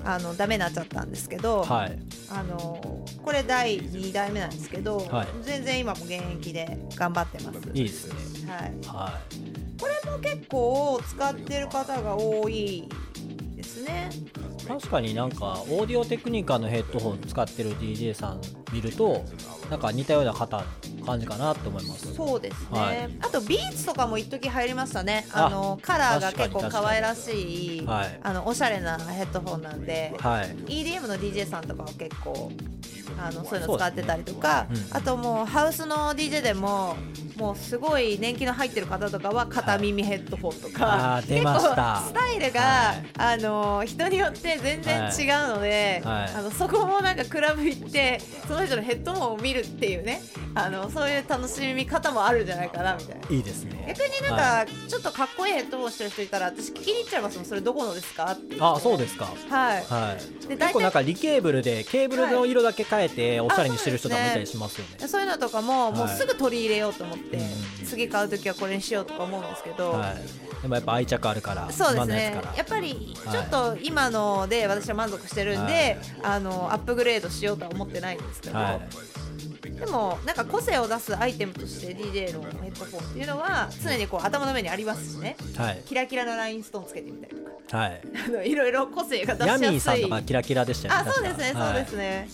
[0.06, 1.98] あのダメになっちゃったんですけど、はい。
[2.30, 5.26] あのこれ第2代目なんですけど、はい。
[5.42, 7.58] 全然今も現役で頑張ってます。
[7.74, 8.08] いいです
[8.44, 8.50] ね。
[8.50, 9.20] はい、は
[9.80, 12.88] これも結構使ってる方が多い
[13.56, 14.10] ですね。
[14.62, 18.40] い確かになんかオーディオテクニカのヘッドホン使ってる DJ さん
[18.72, 19.24] 見ると
[19.70, 20.64] なんか似たような方
[21.04, 22.14] 感じかなって思います。
[22.14, 23.10] そうですね、はい。
[23.20, 25.26] あとビーツとかも一時入りましたね。
[25.32, 28.20] あのカラーが結構可愛らしい、はい。
[28.22, 30.48] あのおしゃれなヘッドホンなんで、はい。
[30.66, 32.50] EDM の DJ さんとかは結構
[33.18, 34.96] あのそういうの使ってたりとか、ねうん。
[34.96, 36.96] あともうハウスの DJ でも
[37.36, 41.68] もうすごい年季の入ってる方とかは片耳ヘッドホンとか、あー出ました。
[41.68, 43.04] 結構スタイルが、はい。
[43.18, 46.34] あの人によってね全然違うので、はい。
[46.34, 50.22] あのそこもなんかクラブ行ってその人のヘッドホンを見るっていうね
[50.54, 53.28] あのそういう楽しみ方もあるんじゃないかなみたいな。
[53.28, 53.84] いいですね。
[53.88, 58.32] 逆になんか、ちょっとかっこいいヘッドホンしてる人いたら私聞きに行っちゃいますもんそれどこのですか？
[58.32, 59.26] ってあそうですか。
[59.48, 59.84] はい。
[59.84, 60.48] はい。
[60.48, 65.08] で結構なんかリケーブルでケーブルの色だけ変えておしゃれにしてる人とかもいたりしますよね。
[65.08, 66.16] そういうのとかももうはい。
[66.16, 67.46] すぐ取り入れようと思って、うん
[67.86, 70.60] 次買う時はこれにしようとか思うんですけど、はい。
[70.60, 72.36] でもやっぱ愛着あるからそうですね。
[72.56, 78.80] やっぱりちょっと今ので私は満足してるんで、あのアップグレードしようとは思ってないんですけど、はい。
[79.70, 85.36] でもなんか個性を出すアイテムとして DJ のヘッドフォンっていうのは常にこう頭の上にありますしね。
[85.56, 85.82] はい。
[85.86, 87.78] キラキラのラインストーンつけてみたりとか。
[87.78, 88.00] はい。
[88.26, 89.64] あのいろいろ個性が出しやすい。
[89.64, 92.28] ヤミーさんとかキラキラでしたよねあそうですね、そうですね。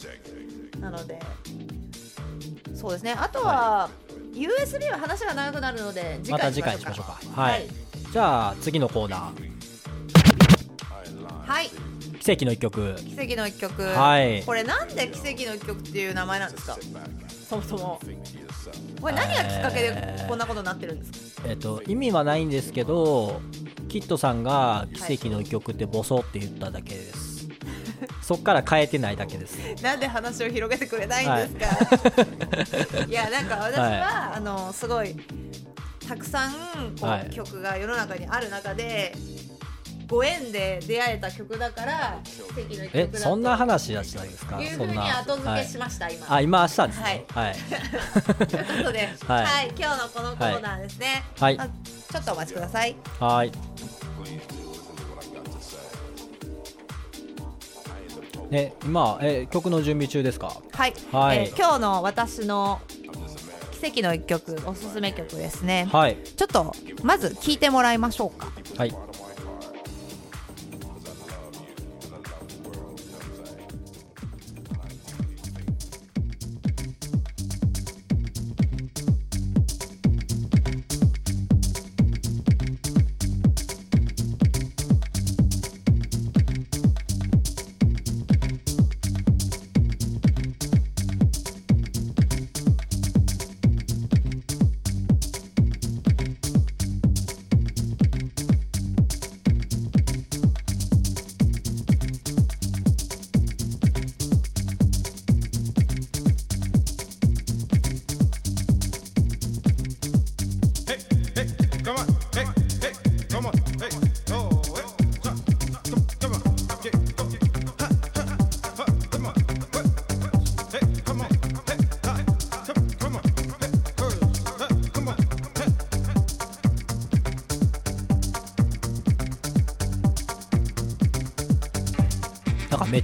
[0.80, 1.20] なので
[2.74, 3.12] そうですね。
[3.12, 3.88] あとは、
[4.34, 7.42] USB は話が長くなるので次また回次回にしましょうか。
[7.42, 7.66] ははい。
[7.66, 7.68] い、
[8.12, 9.52] じゃあ次のコーナー。
[11.46, 11.70] はい
[12.22, 12.94] 奇跡の一曲。
[12.98, 14.44] 奇跡の一曲、はい。
[14.44, 16.78] これなんで奇跡の一曲っていう名前なんですか？
[17.48, 18.00] そもそも。
[19.00, 23.40] これ何がきっかけでこんなことになってるんですか、えっと意味はないんですけど
[23.88, 27.48] キッドさんが奇跡の一曲ってボソって言っただけです、
[28.22, 29.58] そっから変えてないだけです。
[29.82, 35.16] なんで話を広げてくれないんですか、い、やなんか私は、はあのすごい
[36.06, 36.58] たくさんこ
[37.02, 37.30] う、はい。
[37.30, 39.12] 曲が世の中にある中で
[40.12, 44.61] ご縁で出会えた曲だから奇跡の一曲えそんな話はしないですか？
[44.61, 46.35] いうふうんに後付けしはいました、今。
[46.35, 47.25] あ今したんですね。
[47.31, 51.59] はい、ということで、は はいい今日のこのコーナーですね、はい。
[51.59, 52.94] あちょっとお待ちください。
[53.20, 53.53] はい。
[58.51, 60.61] ね、今、え、曲の準備中ですか？
[60.72, 61.38] はい、はい。
[61.38, 62.81] えー今日の私の
[63.81, 66.16] 奇跡の一曲おすすめ曲ですね、はい。
[66.37, 66.72] ちょっと
[67.03, 68.53] まず聞いてもらいましょうか。
[68.77, 68.94] はい。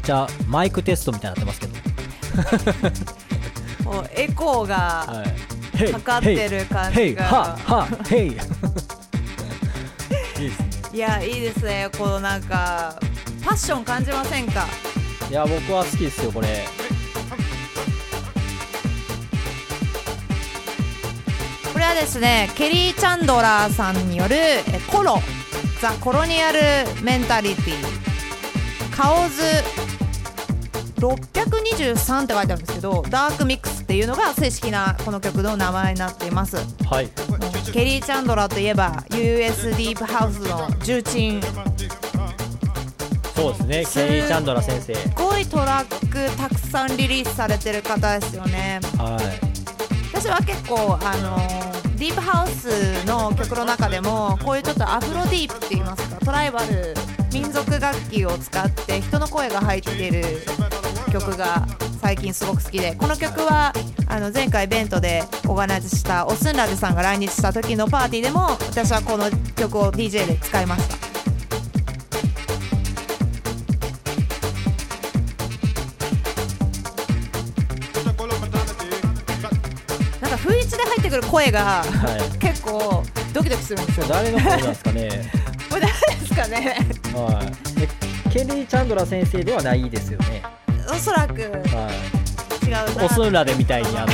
[0.09, 1.75] ちゃマイクテストみたいになってますけど。
[3.93, 5.23] もうエコーがは
[5.87, 5.93] い。
[5.93, 8.29] かかってる感じがは、は、ヘイ。
[8.29, 8.57] いいですね。
[10.95, 12.99] いやいいですねこのなんか
[13.45, 14.67] パッション感じませんか？
[15.31, 16.65] いや、僕は好きですよ、これ。
[21.71, 25.21] これはですねケリー・チャンドラーさんによるえコロ
[25.83, 26.61] ザ・コロニアル・
[27.03, 27.75] メンタリティ
[28.91, 29.43] カオズ
[30.99, 36.57] 623って書いてあるんですけどダークミックスっていうのが正式なこの曲の名前になっています
[36.87, 37.09] はい。
[37.73, 41.41] ケリー・チャンドラーといえば US ディープハウスの重鎮
[43.35, 44.95] そうですね、ケリー・チャンドラ先生。
[44.97, 49.49] すごいトラックたくさんリリースされてる方ですよねはい。
[50.13, 51.37] 私は結構あの
[51.97, 56.95] ディープハウスの曲の中でもこういうちょっとアフロディープって言いますかトライバル
[57.33, 60.25] 民族楽器を使って人の声が入っている
[61.11, 61.67] 曲が
[62.01, 63.73] 最近すごく好きでこの曲は
[64.07, 68.41] あの前回イベントでオーガナイズしたオスンラジさんが来日した時のパーティーでも
[68.71, 71.09] 私はこの曲を DJ で使いました
[80.21, 82.39] なんか不一で入ってくる声がはい。
[82.39, 85.11] 結構ドキドキするんですよ誰の声なんですかね？
[85.71, 86.77] これ誰ですかね？
[87.15, 87.83] はい。
[87.83, 87.89] え
[88.31, 90.38] ケリー・チャンドラ先生ではないですよね。
[90.91, 91.91] おそらく違うは。
[92.69, 93.07] ない。
[93.07, 94.13] オスンラでみたいにあの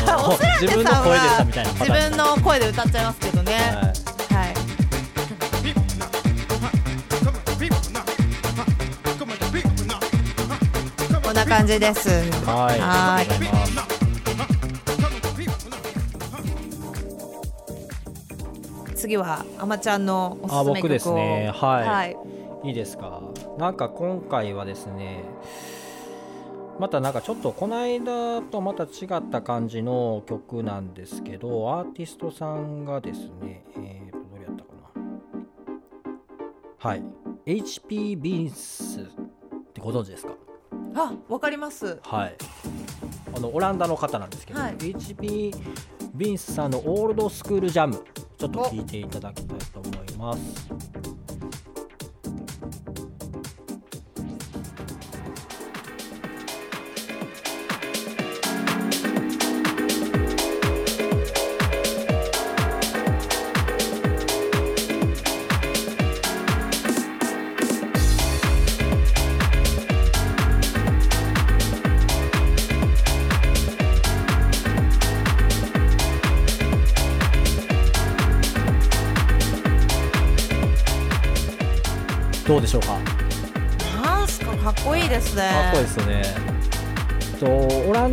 [0.61, 3.53] 自分の声でしたみたいな自分の声で歌っちゃいますけどね。
[3.55, 3.65] はい。
[4.35, 4.55] はい
[11.23, 12.09] こんな感じです。
[12.45, 12.79] はい。
[12.81, 13.65] はありがとうござい。
[13.65, 13.77] ま
[18.87, 18.95] す。
[18.95, 20.59] 次はあまちゃんのおすすめ曲を。
[20.61, 21.51] あ僕ですね。
[21.53, 21.89] はい。
[21.89, 22.17] はい、
[22.69, 23.21] いいですか。
[23.59, 25.25] なんか今回はですね
[26.79, 35.03] またなんかちょっとこの間とまた違った感じの曲なんですけどアーティストさんがですねえーとどれやったかな。
[36.79, 37.03] はい。
[37.47, 39.05] HP ビンスっ
[39.73, 40.33] てご存知ですか？
[40.97, 41.99] あわかります。
[42.03, 42.37] はい。
[43.37, 44.77] あのオランダの方なんですけど、はい。
[44.77, 45.55] HP
[46.15, 48.05] ビンスさんのオールドスクールジャム
[48.39, 50.69] ちょっと聞いていただきたいと思います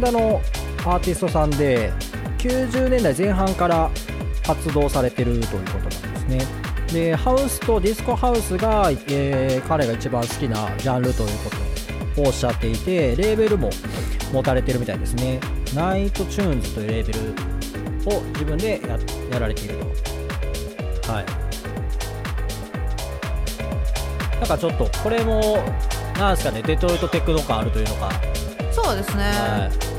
[0.02, 0.42] ンダの
[0.80, 1.94] アーティストさんで
[2.40, 3.92] 90年代前半から
[4.44, 6.46] 活動されてるということなんですね。
[6.92, 11.50] でハウスとディスコハウスが、えー彼が一番好きなジャンルというこ
[12.16, 13.70] とをおっしゃっていてレーベルも
[14.34, 15.40] 持たれてるみたいですね。
[15.76, 19.00] ナイトチューンズというレーベルを自分でや
[19.32, 19.76] やられている
[21.06, 21.14] と。
[21.14, 21.26] はい。
[24.40, 25.64] なんかちょっとこれも
[26.18, 28.12] なんですかねデトロイトテクノ感あるというのか。
[28.72, 29.91] そうですね、はい、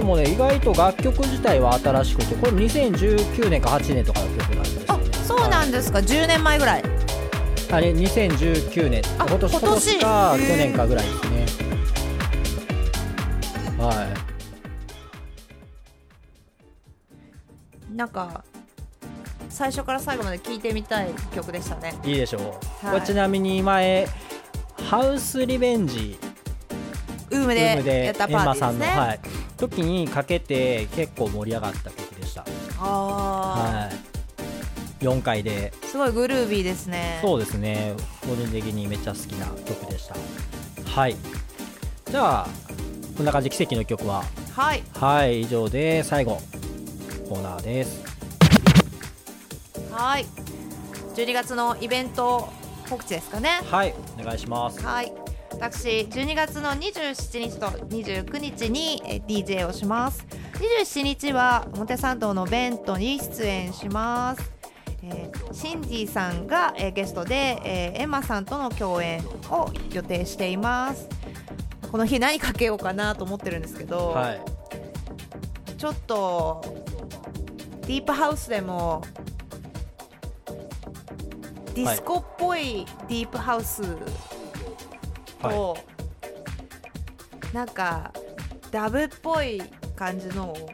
[0.00, 6.82] でもね意外と楽曲自体は新しくてこれ2019年か8年とかの曲なんですよ、あね、そうなんですか、10年前ぐらい。
[7.70, 9.52] あれ2019年あ今年。
[9.52, 11.46] 今年か去年かぐらいですね。
[13.78, 14.16] は
[17.94, 18.42] なんか
[19.50, 21.92] 最初から最後まで聴いてみたい曲でしたね。
[22.04, 22.42] いいいでしょう、
[22.86, 22.94] はい。
[22.94, 24.08] これちなみに前
[24.88, 26.18] ハウスリベンジ。
[27.32, 29.20] ウームルームででやったパーティーですね、はい、
[29.60, 32.44] 時にかけて結構盛り上がった曲でした。
[32.78, 33.90] あは
[35.00, 35.04] い。
[35.04, 35.72] 4回で。
[35.82, 37.20] ーすごいグルービーですね。
[37.22, 37.94] そうですね。
[38.22, 40.16] 個人的にめっちゃ好きな曲でした。
[40.90, 41.16] はい。
[42.10, 42.48] じゃあ
[43.16, 44.24] こんな感じ奇跡の曲は。
[44.54, 44.82] はい。
[44.94, 46.40] はい以上で最後
[47.28, 48.02] コーナーです。
[49.92, 50.26] はい。
[51.14, 52.48] 12月のイベント
[52.88, 53.60] 告知ですかね。
[53.70, 54.82] はいお願いします。
[54.82, 55.12] はい
[55.60, 60.26] 私12月の27日と29日にえー DJ をします。
[60.54, 64.52] 27日は表参道のベントに出演します、
[65.02, 71.06] えーシンジーさんが、えーゲストで、えーエマさんとの共演を予定しています。
[71.92, 74.40] この日何かけようかなと思ってるんですけど、はい。
[75.76, 76.62] ちょっと
[77.82, 79.02] ディープハウスでも
[81.74, 83.82] ディスコっぽいディープハウス
[85.48, 85.76] と、
[87.52, 88.12] なんか
[88.70, 89.62] ダブっぽい
[89.96, 90.70] 感じのを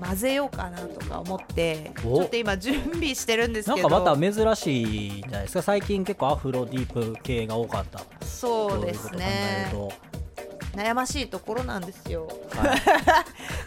[0.00, 3.88] 混ぜようかなとか思ってちおょっと今準備してるんですけど。
[3.88, 4.82] なんかまた珍し
[5.16, 5.62] いんじゃないですか。
[5.62, 8.00] 最近結構アフロディープ系が多かった。
[8.24, 9.72] そうですね。
[10.74, 12.28] 悩ましいところなんですよ。
[12.28, 12.70] と考える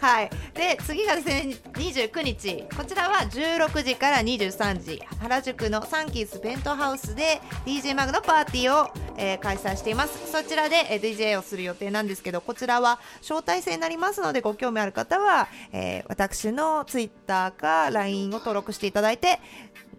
[0.02, 2.64] はい、で次がですね29日。
[2.76, 5.00] こちらは16時から23時。
[5.20, 10.32] 原宿のサンキースペントハウスで DJ マグのパーティーを、えー開催しています。
[10.32, 19.38] そちらで、えー DJ をする予定なんですけどこちらは招待制になりますのでご興味ある方は、えー私の Twitter か LINE を登録していただいて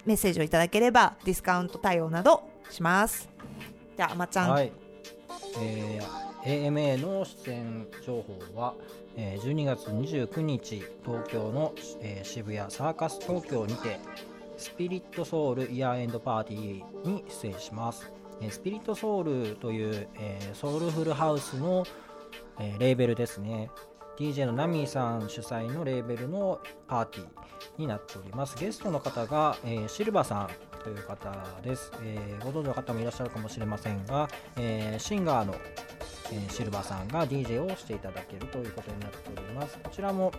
[0.04, 3.30] メッセージをいただければディスカウント対応などします。
[3.96, 4.70] じゃあまちゃん、はい、
[5.62, 8.74] えー AMA の出演情報は、
[9.16, 11.74] え12月29日東京の、
[12.24, 14.00] 渋谷サーカス東京にて
[14.58, 18.12] スピリットソウルイヤーエンドパーティーに出演します、
[18.50, 20.08] スピリットソウルという、
[20.54, 21.86] ソウルフルハウスの、
[22.78, 23.70] レーベルですね。
[24.18, 27.28] DJ のナミーさん主催のレーベルのパーティー
[27.78, 28.56] になっております。
[28.58, 30.50] ゲストの方が、シルバさん
[30.84, 31.34] という方
[31.64, 34.28] です、えーご存知の方もいらっしゃるかもしれませんが、
[34.58, 35.56] えーシンガーの、
[36.34, 39.78] えーシルバさんが DJ をしていただけるということになっております。
[39.84, 40.32] こちらも、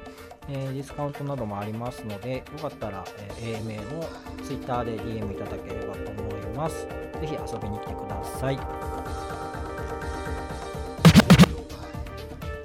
[0.49, 3.05] えーディスカウントなどもありますのでよかったら、
[3.39, 4.05] えー AMA の
[4.45, 6.87] Twitter で DM いただければと思います。
[7.21, 8.57] ぜひ遊びに来てください。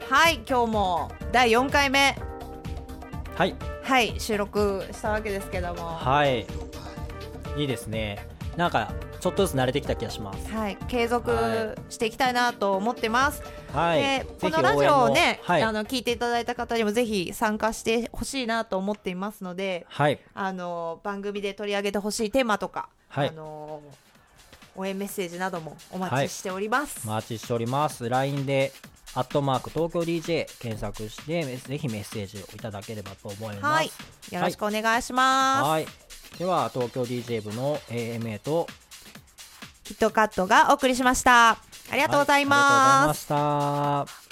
[0.09, 2.15] はい今日も第4回目。
[3.35, 3.55] はい。
[3.83, 5.85] はい収録したわけですけども。
[5.85, 6.45] はい。
[7.57, 8.27] いいですね。
[8.57, 10.49] なんかちょっとずつ慣れてきた気がします。
[10.49, 13.43] はい、継続していきたいなと思ってます。
[13.73, 23.81] はい、でこのラジオをね、はい、あの聞いていただいた方にもぜひ参加してほしいなと思っていますので、はい、あの番組で取り上げてほしいテーマとか、はい、あの
[24.75, 27.01] 応援メッセージなどもお待ちしております。
[27.05, 28.07] お待ちしております。
[28.07, 28.71] LINE で
[29.15, 33.63] アットマーク東京 DJ 検索してぜひメッセージをいただければと思います。
[33.63, 33.91] はい
[34.31, 35.67] よろしくお願いします。
[35.67, 35.87] はい、
[36.37, 38.67] では東京 DJ 部の AMA と
[39.89, 41.49] キットカットがお送りしました。
[41.49, 41.57] あ
[41.93, 43.33] りがとうございます。
[43.33, 44.28] はい